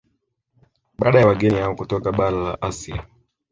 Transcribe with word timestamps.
Baada 0.99 1.19
ya 1.19 1.27
wageni 1.27 1.57
hao 1.59 1.75
kutoka 1.75 2.11
bara 2.11 2.37
la 2.37 2.61
Asia 2.61 3.07